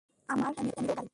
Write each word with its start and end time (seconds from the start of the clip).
আমার 0.29 0.51
ক্যামেরো 0.55 0.81
গাড়ি। 0.89 1.09